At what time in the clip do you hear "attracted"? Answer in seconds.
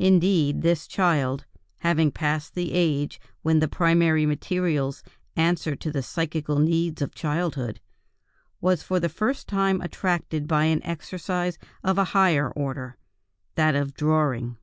9.80-10.48